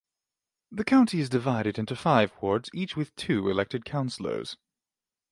[0.71, 4.57] The County is divided into five wards, each with two elected Councilors.